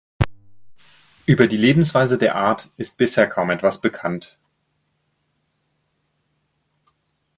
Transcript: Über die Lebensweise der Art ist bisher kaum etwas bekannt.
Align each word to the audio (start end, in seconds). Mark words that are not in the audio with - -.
Über 1.27 1.45
die 1.45 1.57
Lebensweise 1.57 2.17
der 2.17 2.33
Art 2.35 2.71
ist 2.75 2.97
bisher 2.97 3.27
kaum 3.29 3.51
etwas 3.51 3.81
bekannt. 3.81 4.39